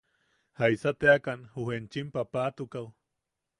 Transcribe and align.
¿Jaisa 0.59 0.91
teakan 1.01 1.41
ju 1.53 1.63
enchim 1.75 2.07
paapatukaʼu? 2.13 2.87